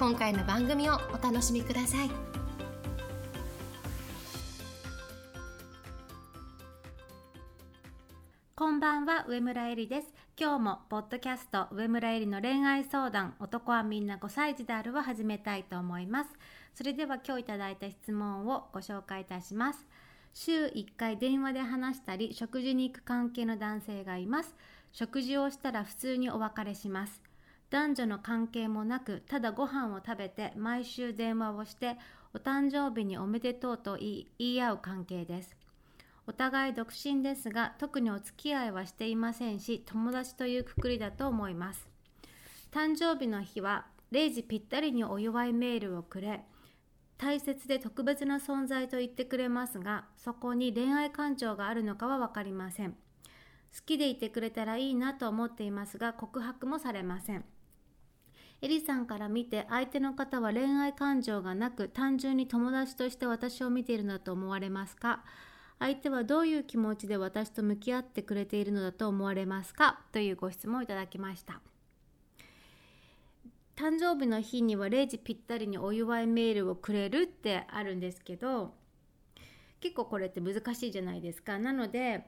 [0.00, 2.10] 今回の番組をお楽しみください。
[8.56, 10.06] こんばんは上村えりです。
[10.38, 16.30] 今日もポッドキャスト上村えりの恋愛相談男はみんな5歳児であるを始めたいと思います。
[16.74, 19.86] それでは今日いただいた質問をご紹介いたします。
[20.32, 24.56] 週1回電話で話したり食事に行く関係の男性がいます。
[24.92, 27.29] 食事をしたら普通にお別れします。
[27.70, 31.96] 男女の関係もなくただご飯を食べて毎週電話をして
[32.34, 35.56] お誕生日におめでとうと言い言い合う関係です。
[36.26, 41.88] お互い独身ですが特にお付き合いはしていませんし友達というくくりだと思います。
[42.70, 46.44] 誕生日の日は0時ぴったりにお祝いメールをくれ
[47.18, 52.92] 大切で特別な存在と言ってくれますがそこに恋愛感情があるのかは分かりません。
[52.92, 52.96] 好
[53.86, 57.44] きでいてくれたらいいなと思っていますが告白もされません。
[58.62, 65.24] エリさんから見て相手の方は恋愛感情がなく単純に友達として私を見ているのだと思われますか？
[65.78, 70.00] 相手はどういう気持ちで私と向き合ってくれているのだと思われますか？
[70.12, 71.60] というご質問をいただきました。
[73.76, 78.74] 誕生日の日には0時ぴったりにお祝いメールをくれるってあるんですけど
[79.80, 81.58] 結構これって難しいじゃないですか。
[81.58, 82.26] なので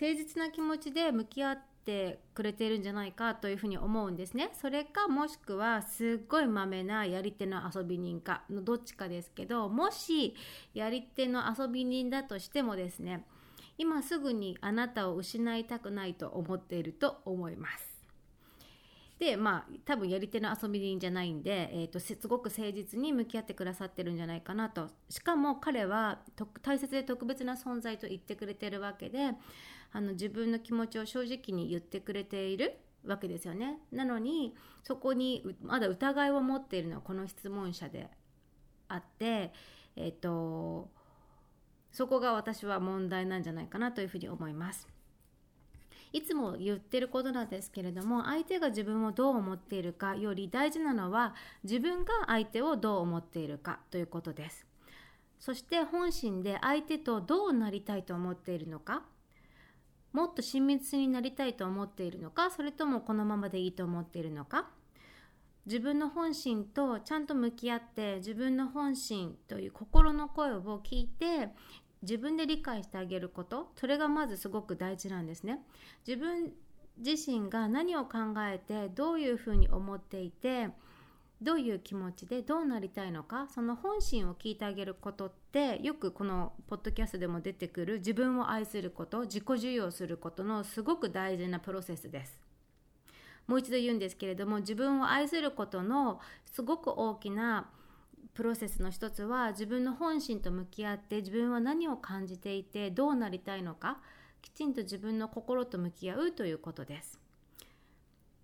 [0.00, 4.50] 誠実な気持ちで向き合っててくれてるんじゃないかというふうに思うんですね。
[4.60, 10.34] それかもしくはすっごいまめなやり手の遊び人かのどっちかですけどもし
[10.74, 13.24] やり手の遊び人だとしてもですね
[13.78, 17.91] 今すぐにあなたを失いたくないと思っていると思います。
[19.22, 26.18] でまあ多分やり手の遊び人じゃないんで、えーと、すごく誠実に向き合ってくださってるんじゃないかなとしかも彼は
[26.60, 29.30] 大切で特別な存在と言ってくれてるわけで
[29.92, 32.74] あの自分の気持ちを正直に言ってくれている
[33.06, 38.08] わけですよねなのにそこにまだ疑いを持っているのはこの質問者で
[38.88, 39.52] あって
[39.94, 40.90] えっ、ー、と
[41.92, 44.88] そこが私は問題なんじゃないかなというふうに思います。
[46.12, 51.34] いつも言ってることなんですけれども相手が自分をどう思っているかより大事なのは
[51.64, 54.66] 自分が相手をどう思っているかということです。
[55.38, 59.02] そして本心で相手とどうなりたいと思っているのか
[60.12, 64.70] もっと親密になりたいと思っているのかそれともこのままでいいと思っているのか。
[65.64, 71.50] 自分の本心とちゃんと向き合って自分の本心という心の声を聞いて
[72.02, 75.60] 自分で理解してあげることそれがまずすごく大事なんですね。
[76.06, 76.52] 自分
[76.98, 80.68] 自身が何を考えてどういうふうに思っていて
[81.40, 92.38] どういう気持ちでどうなりたいのかその本心を聞いてあげることってよくこのポッドキャストでも出てくる自分を愛すること自己受容することのすごく大事なプロセスです。
[93.48, 97.68] もう一度言うんですけれども自分を愛することのすごく大きな
[98.34, 103.98] プロセスの一つは自分の本心と向き合って自分は何を感じていてどうなりたいのか
[104.40, 107.20] きちんと自分の心と向き合うということです。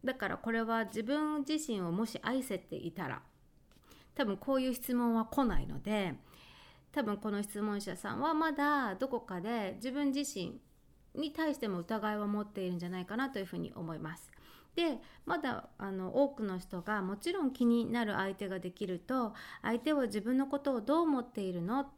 [0.05, 3.21] だからこれは自分自身をもし愛せていたら
[4.15, 6.15] 多分こういう質問は来ないので
[6.93, 10.61] 多分この質問者さんはまだどこかで自分自身
[11.15, 14.31] に対しても疑いを持っているんじゃないかなというふうに思います。
[14.79, 21.91] でまだあの多くの人がもちろん気になる相手ができると相手は自分のことをどう思っているの？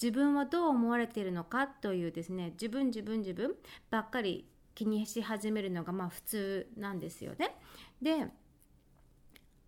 [0.00, 3.56] 自分はどう思われているのかというですね自分自分自分
[3.90, 4.46] ばっかり
[4.76, 7.56] 気にし始めるのがまあ普通なんですよね。
[8.00, 8.28] で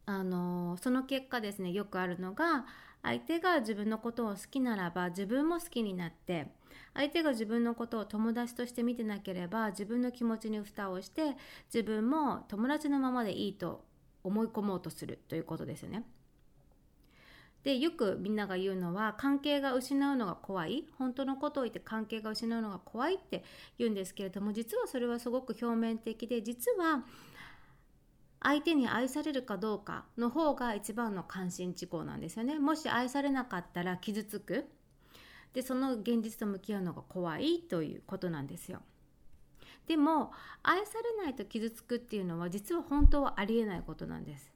[0.06, 2.66] あのその結果ですねよくあるのが
[3.02, 6.52] 相手が自分のことを好きならば自分も好きになって
[6.96, 11.36] 相手が自分のことを友達として見てなければ自分の気持ちに蓋をして
[11.72, 13.84] 自分も友達のままでいいと
[14.24, 16.04] 思い込もうとするということですよね。
[17.64, 20.86] でよくみんなが言うのは関係が失うのが怖い。
[20.98, 23.44] 本当のことを言って関係が失うのが怖いって
[23.78, 27.04] 言うんですけれども実はそれはすごく表面的で実は
[28.40, 32.58] 相手に愛されるかどうかの方が一番の関心事項なんですよね。
[32.58, 34.66] もし愛されなかったら傷つく。
[35.56, 38.82] でその現実と向き合うのが怖いということなんですよ。
[39.86, 40.30] でも
[40.62, 44.52] 愛されないと傷つくっていうのは実は本当はありえないことなんです。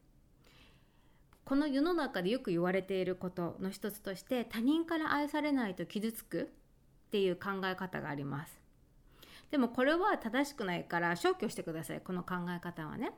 [1.47, 6.43] この世の中でよく言われていることの一つとして他人から愛されないと傷つく
[7.07, 8.61] っていう考え方があります。
[9.51, 13.13] でもこれは正しくないから消去してくださいこの考え方はね。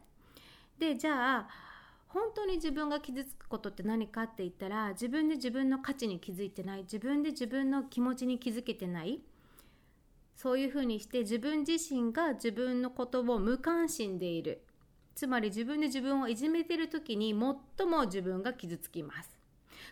[0.78, 1.48] でじゃあ
[2.12, 9.20] 本当に自分が傷つくことって何かって言ったら自分で自分の価値に気づいてない自分で自分の気持ちに気づけてない。
[10.36, 14.62] そういうふうにして自分自身が自分のことを無関心でいる。
[15.14, 19.38] つまり自分で自分をいじめてる時に最も自分が傷つきます。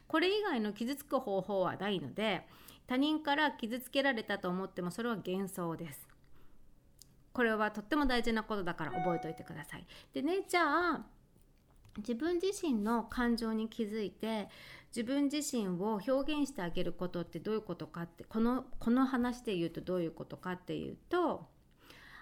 [0.06, 2.46] これ以外の傷つく方法はないので
[2.86, 6.08] 他人から傷つけられたと思ってもそれは幻想です。
[7.32, 9.86] これはとっても大事なことだから覚えておいてください。
[10.12, 11.06] でねじゃあ
[11.98, 14.48] 自分自身の感情に気づいて
[14.94, 21.46] 自分自身を表現してあげることってどういうことかってこのこの話で言うとどういうことかっていうと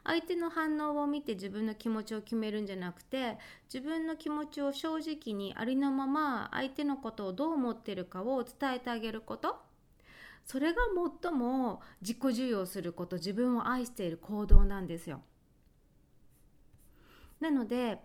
[0.05, 3.37] 相手の反応を見て自分の気持ちを決めるんじゃなくて
[3.73, 9.57] 自分の気持ちを正直にありのまま相手のことをどう思ってるかを伝えてあげること
[10.49, 10.81] それが
[11.23, 15.21] 最も自己重要すること自分を愛している行動なんですよ。
[17.39, 18.01] なので、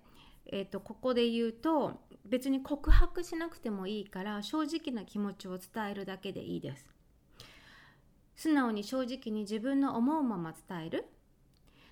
[0.45, 6.89] えーと、ここで言うと別に告白しなくてもいいから正直な気持ちを伝えるだけでいいです。
[8.35, 11.05] 素直に正直に自分の思うまま伝える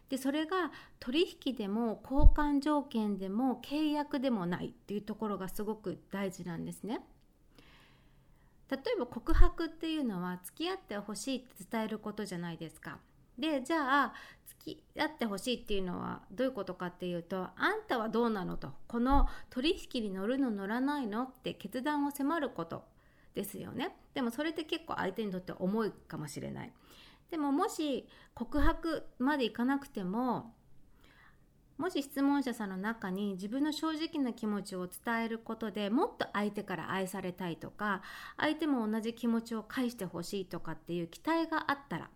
[0.10, 7.00] でそれが取引でも交換条件でも契約でもないっていうところがすごく大事なんですね。
[8.70, 13.00] 例えば告白っていうのは付き合ってほしいって伝えることじゃないですか。
[13.42, 14.14] でじゃあ
[14.46, 22.84] 付き合ってほしいっていうのはどういうことかっていうとあんたはどうなのとこの取引に乗るの乗らないのって決断を迫ること
[23.34, 23.96] ですよね。
[24.14, 26.72] でもそれって結構相手にとって重いかもしれない。
[27.32, 30.54] でももし告白までいかなくても
[31.78, 38.04] もし質問者さんの中に自分の正直な気持ちを伝えることでもっと相手から愛されたいとか
[38.38, 42.12] 相手も同じ気持ちを返してほしいとかっていう期待があったら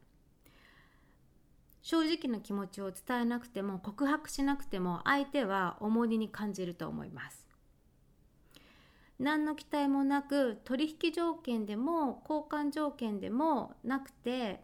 [1.86, 7.46] 正直な気持ちを伝えなくても告白しなくても相手は重荷に感じると思います。
[9.20, 14.62] 何の期待もなく取引条件でも交換条件でもなくて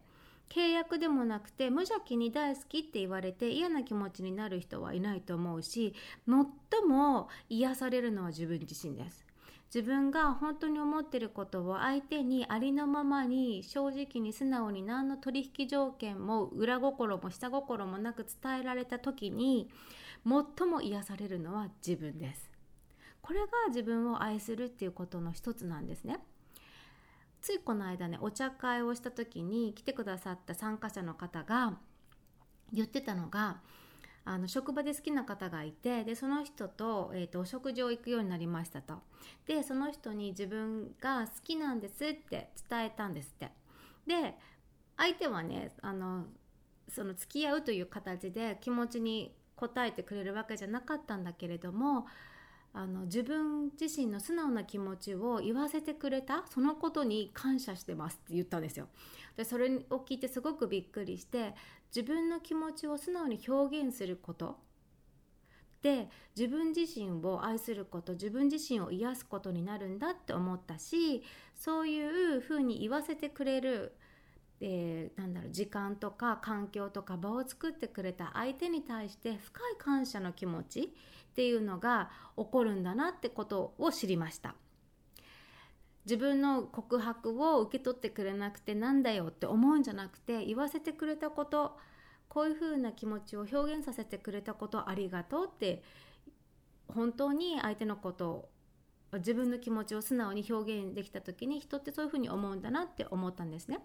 [0.49, 5.93] 契約でもなくて無邪気に大好きって言われて嫌な気持ちになる人はいないと思うし
[6.27, 9.30] 最も癒されるのは自分自身です。
[9.73, 19.69] 自分が本当に思ってることを相手にありのままに正直に素直に何の取引条件も裏心も下心もなく伝えられた時に
[20.25, 22.51] 最も癒されるのは自分です。
[23.21, 26.19] これが自分を愛するっていうことの一つなんですね。
[27.39, 31.77] ついこの間ねお茶会をした時に来てくださった参加者の方が
[32.73, 33.61] 言ってたのが
[34.23, 38.95] あの職場で好きな方がいてでその人と,、えーと、お食事を行くようになりましたと
[39.47, 43.51] でその人に自分が好きなんですって伝えたんですって
[44.05, 44.37] で
[44.97, 46.25] 相手はねあの
[46.87, 52.05] その付き合うという形で気持ちに応えてくれるわけじゃなかったんだけれども
[52.73, 58.87] あの自分自身の素直な気持ちを言わせてくれたそのことに感謝してますって言ったんですよ。
[59.35, 61.53] でそれを聞いてすごくびっくりして
[61.93, 64.59] 自分の気持ちを素直に表現すること。
[65.81, 71.23] で自分自身を愛すること自分自身を癒すことになるんだって思ったし
[71.55, 73.95] そういうふうに言わせてくれる、
[74.59, 80.93] えー、なんだろう時間とか環境とか場を作ってくれた相手に対して深い感謝の気持ち
[81.31, 84.53] っていうのが起こるんだなってことを知りました。
[86.05, 91.77] 自分の告白を受け取ってくれなくてなんだよって思うんじゃなくて言わせてくれたこと
[92.27, 95.83] こういうふうな気持ちを表現させてくれたことありがとうって
[96.87, 98.49] 本当に相手のことを
[99.13, 103.79] 自分の気持ちを素直に表現できた時に人ってそういうふうに思うんだなって思ったんですね。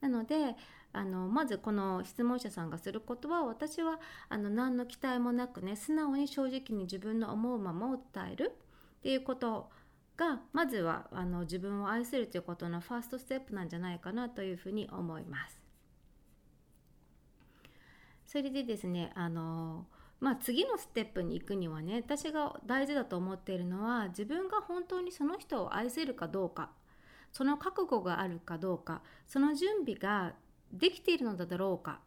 [0.00, 0.56] なので
[0.92, 8.52] あのまずこの質問者さんがすることは私はあの何の期待もなくね素直に正直に自分の思うままを伝える
[9.00, 9.70] っていうこと
[10.20, 15.58] がまずはあの自分を愛するということのファーストステップなんじゃないかなというふうに思います。
[18.26, 19.86] それでですねあの
[20.20, 26.68] まあ、次のステップに行くにはね私が大事だと思っているのは自分が本当にその人を愛せるかどうか
[27.32, 30.34] その覚悟があるかどうかその準備が
[30.72, 32.00] できているのだろうか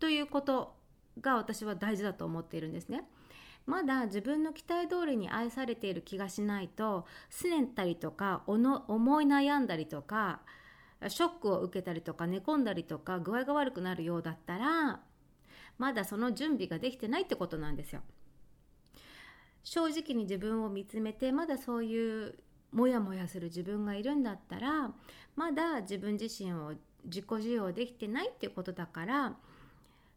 [0.00, 0.76] ということ
[1.20, 3.04] が私は大事だと思っているんですね。
[3.66, 10.40] まだ自分の期待通りに愛されている気がしないと拗ねたりとか思い悩んだりとか
[11.08, 15.00] ショックを受けたりとか寝込んだりとか具合が悪くなるようだったら
[15.78, 18.00] まだその準備ができてないってことなんですよ。
[19.62, 22.38] 正直に自分を見つめてまだそういう
[22.70, 24.92] モヤモヤする自分がいるんだったら
[25.34, 29.36] まだ自分自身を自己需要できてないっていうことだから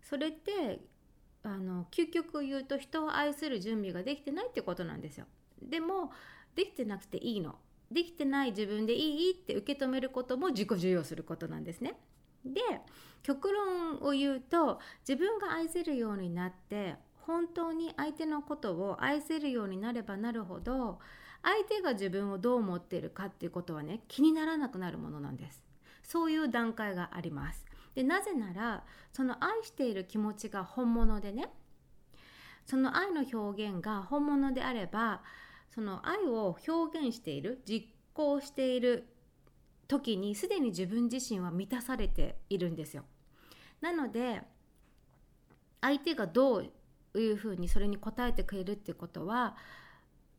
[0.03, 0.81] それって
[1.53, 5.25] あの究極を言うと人を愛する準備ができてないってことなんですよ。
[5.61, 6.11] でも
[6.55, 7.55] できてなくていいの。
[7.91, 11.95] できてない自分でいいって受け止めることも自己需要することなんですね。
[12.45, 12.61] で
[13.23, 20.99] 極論を言うと自分が愛せるようになって本当に相手のことを愛せるようになればなるほど
[21.43, 25.61] 相手が自分をどう思っているかっていうことはね気にならなくなるものなんです
[26.03, 27.65] そういう段階があります
[27.95, 31.49] でなぜならその愛している気持ちが本物でね
[32.65, 35.21] その愛の表現が本物であれば
[35.73, 39.07] その愛を表現している実行している
[39.87, 43.05] 時にすでに自分自身は満たされているんですよ。
[43.81, 44.41] なので
[45.81, 46.71] 相手がどう
[47.17, 49.55] いうふうにそれに応えてくれるってことは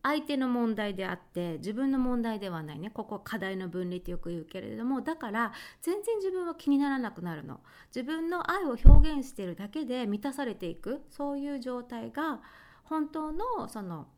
[0.02, 2.90] 相手の問題であって自分の問題ではないね。
[2.90, 5.52] ここは課題の分離ってよく言うけれどもだから
[5.83, 7.61] 全然自分は気にならなくなるの。
[7.95, 11.02] 自分の愛を表現しているだけで満たされていく。
[11.11, 12.40] そういう状態が
[12.85, 14.09] 本当のその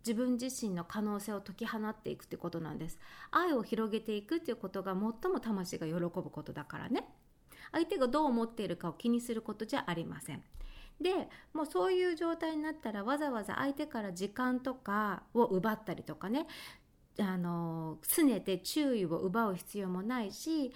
[0.00, 2.98] 自分自身の可能性を解き放っていくってことなんです。
[3.30, 7.04] 愛を広げていくっていうことが最も魂が喜ぶことだからね。
[7.72, 10.42] 相手がどう思っているかを気にすることじゃありません。
[11.00, 16.46] でもうそういう状態になったらわざわざ相手から時間とかを奪ったりとかね
[17.20, 20.72] あの拗ねて注意を奪う必要もないし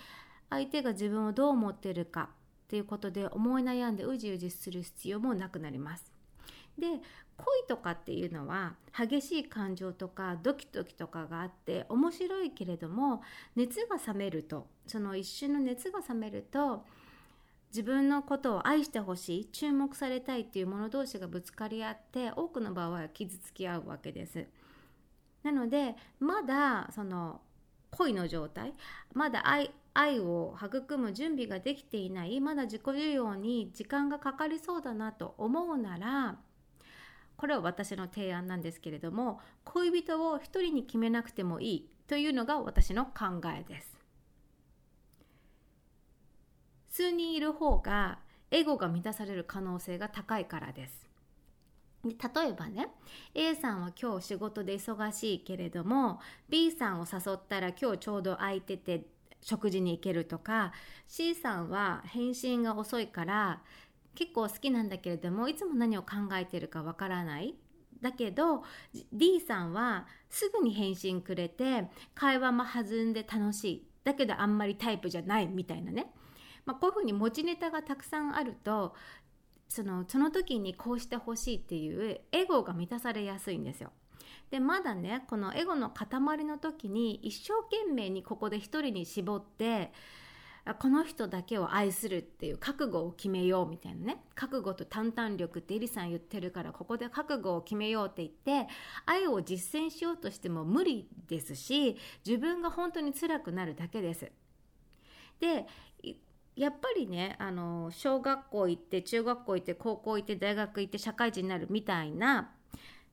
[0.51, 2.31] 相手が自分をどう思ってるか
[2.65, 6.13] っていうことで思い悩んでうじうじする必要もなくなります。
[6.79, 6.87] で
[7.37, 13.23] 恋とかっていうのは激しい感情とかドキドキとかがあって面白いけれども
[13.57, 16.85] 熱が冷めるとその一瞬の熱が冷めると
[17.73, 24.47] 自分のことを愛してほしい注目されたいっていう者同士がぶつかり合って多くの場合は傷つき合うわけです。
[25.43, 27.41] なのでまだその
[27.91, 28.75] 恋の状態
[29.15, 36.37] まだ愛愛を育む準備ができていないまだ自己需要に時間がかかりそうだなと思うなら
[37.37, 43.92] これは私の提案なんですけれども恋人を一人に決めなくてもいいというのが私の考えです。
[46.93, 48.19] 数人いる方が
[48.51, 51.09] エゴが満たされる可能性が高いからです。
[52.05, 52.11] 例
[52.51, 52.89] えばね
[53.35, 56.21] A さんは今日仕事で忙しいけれども
[56.51, 59.07] B さんを誘ったら今日ちょうど空いてて
[59.41, 60.73] 食事に行けるとか
[61.09, 63.63] C さんは返信が遅いから
[64.15, 67.55] 結構好きなんだけれどもいつも何を考えてるかわからない。
[68.03, 68.65] だけど
[69.11, 73.89] D さんはすぐに返信くれて会話も弾んで楽しい。
[74.05, 76.13] だけどあんまりタイプじゃないみたいなね。
[76.65, 78.95] まあ、こういうふうに持ちネタがたくさんあると
[79.69, 83.91] そのその時にこうしてほしいっていうエゴが満たされやすいんですよ。
[84.51, 89.93] でまだねこのエゴの塊の時に一生懸命にここで一人に絞って
[90.79, 98.31] この人だけを愛するっていう覚悟を決めようみたいなね覚悟と淡々力ってエリさん言ってるからここで覚悟を決めようって言っ
[98.67, 98.71] て
[99.07, 104.31] 愛を実践しようとしても無理ですし自分が本当に辛くなるだけです。
[105.41, 105.67] で
[106.63, 112.53] やっぱりねあの小学校行って中学校行って高校行って大学行って社会人になるみたいな、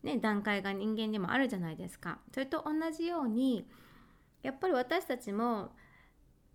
[0.03, 2.19] ね、段階が人間にもあるじゃないですか。
[2.31, 3.67] それと同じように
[4.43, 5.71] やっぱり私たちも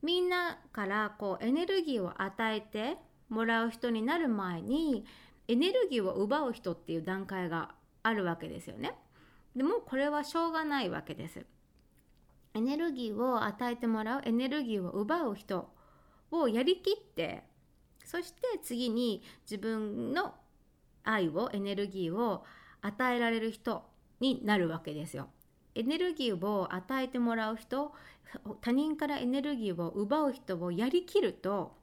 [0.02, 2.96] みんなからこうエネルギーを与えて
[3.28, 5.04] もらう人になる前に
[5.48, 7.74] エネルギーを奪う人っていう段階が
[8.04, 8.94] あるわけですよね。
[9.56, 11.44] でもこれはしょうがないわけです。
[12.54, 15.73] エネルギーを与えてもらうエネルギーを奪う人
[16.40, 17.44] をやりきって
[18.04, 20.34] そして次に自分の
[21.02, 22.44] 愛をエネルギーを
[22.82, 23.84] 与えられる人
[24.20, 25.28] になるわけですよ。
[25.74, 27.92] エネルギーを与えてもらう人
[28.60, 31.76] 他人からエネルギーを奪う人をやりきると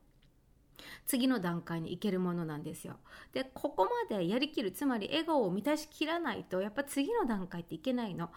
[1.05, 2.95] 次の段階に行けるものなんですよ。
[3.33, 8.31] でここまでやりきるつまり笑顔を満たしきらないとやっぱ次の段階っていけないの。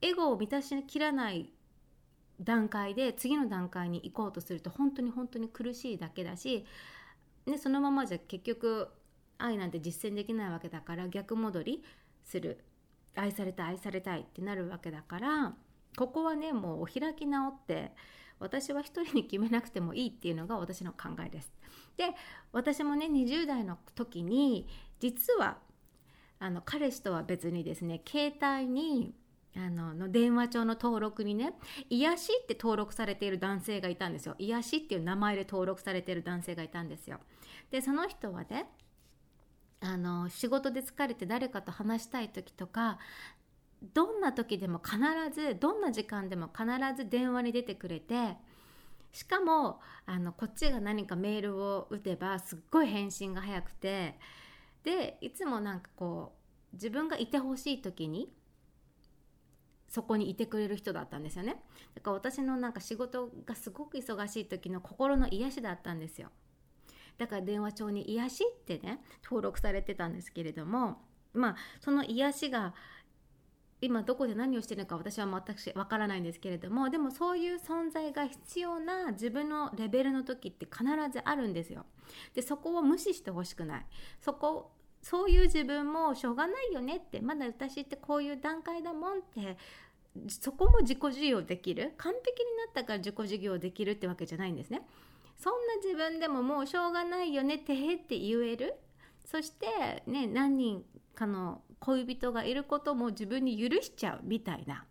[0.00, 1.52] 笑顔を満たしきらない
[2.40, 6.64] 段階で次の段階に行こうとすると本当に本当に苦しいだけだし、
[7.46, 8.88] ね、そのままじゃ結局
[9.38, 11.84] 愛なんて実践できないわけだから逆戻り
[12.24, 12.64] する
[13.14, 15.54] 愛されたい愛されたいってなるわけだから
[15.96, 17.92] ここはねもうお開き直って
[18.38, 21.52] 私は一人に決めなくてもいいっていうのが私の考えです。
[21.96, 22.06] で
[22.52, 24.66] 私もね20代の時に
[24.98, 25.58] 実は
[26.40, 29.14] あの彼氏とは別にですね携帯に
[29.54, 31.52] あのの電話帳の登録にね
[31.90, 34.34] 癒しって登録されている男性がいたんですよ。
[34.38, 37.20] 癒しっていう名前で登録されている男性がいたんですよ。
[37.70, 38.66] でその人はね
[39.80, 42.98] あの仕事で疲れて誰かと話したい時とか
[43.94, 44.98] どんな時でも必
[45.34, 46.66] ずどんな時間でも必
[46.96, 48.36] ず電話に出てくれて
[49.12, 54.18] しかもあのこっちが何かメールを打てばすっごい返信が早くて
[54.84, 56.32] でいつもなんかこ
[56.72, 58.32] う自分がいてほしい時に
[59.92, 61.62] そこにいてくれる人だったんですよね。
[61.94, 66.30] だから私のなんか仕事がすごく忙しい時の心の癒しだったんですよ。
[67.18, 71.02] だから電話帳に癒しってね登録されてたんですけれども
[71.34, 72.72] まあその癒しが
[73.82, 81.84] 今どこで何をしてるのか私は全くわからないんですけれどもでもそういう存在が必要な自分のレベルの時って必ずあるんですよ。
[82.34, 83.86] でそこを無視してほしくない。
[84.22, 84.72] そこ
[85.02, 89.56] そういう自分もしょうがないよねってまだ私ってこういう段階だもんって
[90.28, 91.94] そこも自己授業できる？
[91.96, 94.82] 完璧になったから自己授業できるってわけじゃないんですね。
[95.36, 98.74] そんな自分でももうしょうがないよねってへって言える？
[99.24, 104.84] そしてね何人かの恋人がいることも自分に許しちゃうみたいな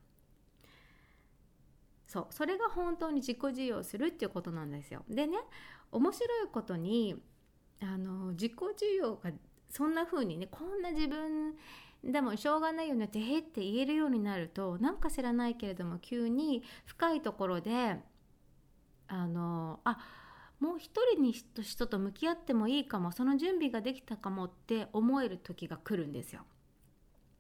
[2.08, 5.06] そうそれが本当に自己授与するっていうことなんですよ。
[5.08, 5.38] でね
[5.92, 7.16] 面白いことに
[7.82, 9.32] あの自己授与が
[9.72, 11.56] そんな風にねこんな自分
[12.04, 17.98] でもしょうがないよねってへって言えるようになるとなんか知らないけれども急に深いところで
[19.08, 19.98] あのあ
[20.60, 26.42] もう一人に人と向き合ってもいいかもその準備ができたかもって思える時が来るんですよ。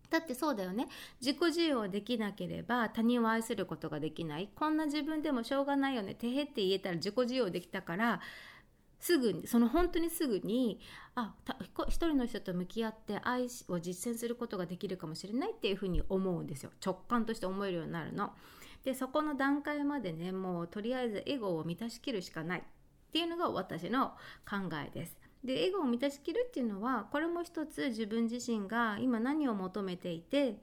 [0.09, 0.88] だってそうだよね
[1.21, 8.19] 自己需要できなければ他人を愛することができないこんな自分でもしょうがないよねてへって言えたら自己需要できたから
[9.01, 10.79] すぐにその本当にすぐに
[11.15, 11.34] あ
[11.88, 18.31] 一人の人と向き合って愛を実践することができるかもしれないっていうふうに思うんですよ直感として思えるようになるの。
[18.84, 22.63] でそこの段階までねもうとりあえずエゴを満たしきるしかないっ
[23.12, 24.13] ていうのが私の
[24.50, 25.17] 考えです。
[25.43, 30.60] でエゴを満たしきるっていうのはこれも一つ自分自身が今何を求めていて、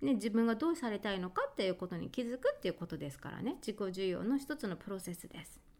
[0.00, 5.71] ね、自分がどうされたいのかっていうことに気づくっていうことですからね自己需要の一つのプロセスです。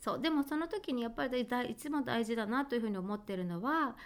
[0.00, 3.96] そうでもその時にやっぱりいつも大事だなというふうに思ってるのは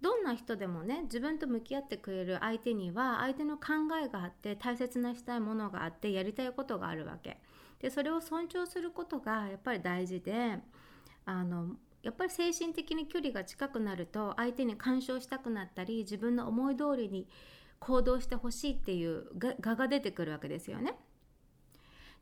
[0.00, 3.72] どんな人でもね自分と向き合ってくれる相手には相手の考
[4.04, 7.38] えがあって大切なしたいものがあってやりたいことがあるわけ
[7.80, 10.58] でそれを尊重することがやっぱり大事で
[11.24, 17.28] あのやっぱり精神的に距離が近くなると相手に干渉したくなったり自分の思い通りに
[17.78, 19.26] 行動してほしいっていう
[19.60, 20.96] 画が出てくるわけですよね。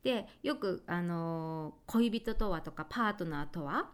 [0.02, 3.90] でよくあの恋人とはとかパートナーとは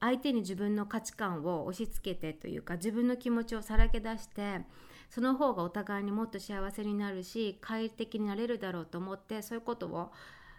[0.00, 4.60] 相手に自分の価値観を押し付けてというか自分の気持ちをさらけ出して
[5.08, 10.10] その方がお互いにもっと幸せになるし快適になれるだろうと思ってそういうことを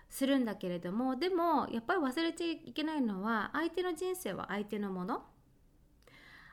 [0.09, 5.23] するんだけれどもでもやっぱり忘れちゃいけないのは相手の人生は相手のもの。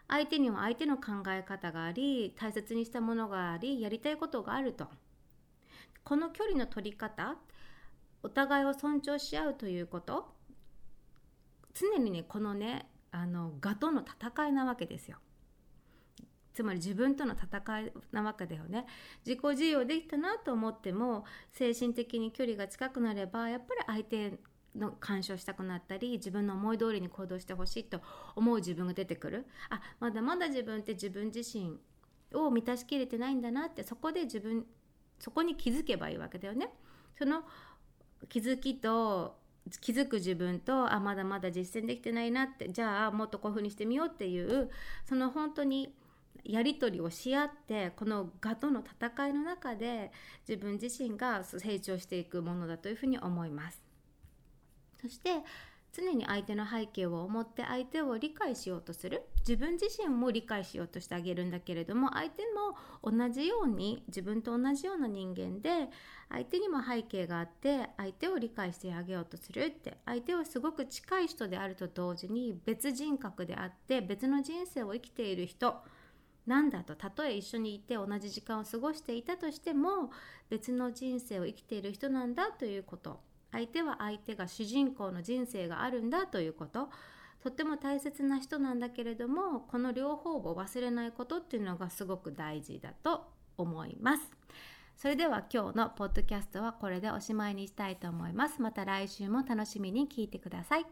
[0.08, 4.88] 相手には相手の考え方があり大切にしたものがありやりたいことがあると。
[6.02, 7.36] この距離の取り方
[8.22, 10.34] お互いを尊重し合うということ。
[11.74, 15.18] 常にねこのねあの我との戦いなわけですよ。
[16.52, 18.86] つまり自分との戦いなわけだよね。
[19.24, 24.38] 自己授与できたなと思っても精神的に距離が近くなればやっぱり相手
[24.76, 28.00] の干渉したくなったり自分の思い通りに行動してほしいと
[28.36, 29.46] 思う自分が出てくる。
[29.70, 31.78] あまだまだ自分って自分自身
[32.34, 34.66] を満たしきれてないんだなってそこで自分
[35.18, 36.68] そこに気づけばいいわけだよね。
[37.16, 37.42] その
[38.28, 39.38] 気づきと
[39.80, 44.70] 気づく自分とあまだまだ実践できてないなってじゃあもっとこういうふうにしてみようっていう
[45.04, 45.94] その本当に
[46.44, 50.10] やり取りをし合ってこの我との戦いの中で
[50.48, 53.82] 自分自身が成長していくものだというふうに思います。
[55.00, 55.30] そして
[55.92, 59.22] 常に相手の背景を思って相手を理解しようとする。
[59.40, 62.42] 自分自身も理解しようとしてあげるんだけれども相手
[63.02, 65.88] も同じように自分と同じような人間で
[66.28, 75.74] 相手にも背景があって相手を理解してあげようとするって相手はすごく近い人であると同時に別人格であって別の人生を生きている人
[76.46, 80.10] なんだとたとえ一緒にいて同じ時間を過ごしていたとしても
[80.48, 83.20] 別の人生を生きている人なんだということ。
[83.52, 86.88] 相手は相手が主人公の人生があるんだということ。
[87.42, 94.30] とっても大切な人なんだけれどもこの両方を忘れないことっていうのがすごく大事だと思います。
[94.94, 98.60] それでは今日のポッドキャストはこれでおしまいにしたいと思います。
[98.60, 100.86] また来週も楽しみに聞いてください。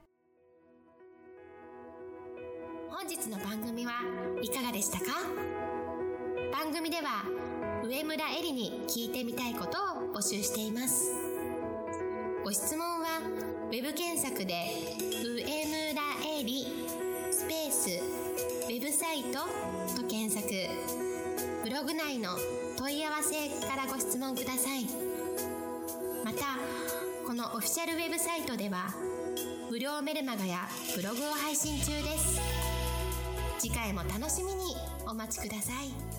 [2.89, 3.93] 本日の番組は
[4.41, 5.05] いかがでしたか？
[6.51, 7.25] 番組では
[7.85, 11.28] 上村えりに聞いてみたいことを募集しています。
[12.49, 13.21] ご質問は
[13.71, 14.55] Web 検索で
[15.23, 16.03] 「上村
[16.41, 16.65] えり」
[17.31, 17.91] スペース
[18.65, 19.41] 「ウェブサイト」
[19.95, 20.49] と検索。
[21.63, 22.39] ブログ内の
[22.79, 24.87] 問い合わせからご質問ください。
[26.25, 26.57] また
[27.27, 28.95] このオフィシャルウェブサイトでは
[29.71, 32.41] 無料メルマガやブログを配信中です。
[33.59, 34.75] 次回も楽しみに
[35.07, 36.18] お待ちください。